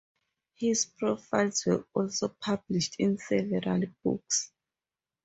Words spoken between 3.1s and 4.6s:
several books.